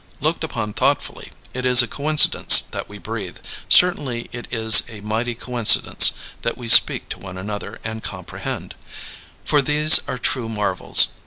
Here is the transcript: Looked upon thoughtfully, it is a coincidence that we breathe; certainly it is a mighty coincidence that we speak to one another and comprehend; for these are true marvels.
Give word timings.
Looked 0.19 0.43
upon 0.43 0.73
thoughtfully, 0.73 1.31
it 1.53 1.63
is 1.63 1.83
a 1.83 1.87
coincidence 1.87 2.61
that 2.71 2.89
we 2.89 2.97
breathe; 2.97 3.37
certainly 3.69 4.29
it 4.31 4.47
is 4.49 4.81
a 4.89 4.99
mighty 5.01 5.35
coincidence 5.35 6.11
that 6.41 6.57
we 6.57 6.67
speak 6.69 7.07
to 7.09 7.19
one 7.19 7.37
another 7.37 7.77
and 7.83 8.01
comprehend; 8.01 8.73
for 9.45 9.61
these 9.61 9.99
are 10.07 10.17
true 10.17 10.49
marvels. 10.49 11.09